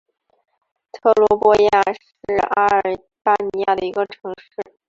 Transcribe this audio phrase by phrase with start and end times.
[0.93, 2.81] 特罗波亚是阿尔
[3.21, 4.71] 巴尼亚的一个城市。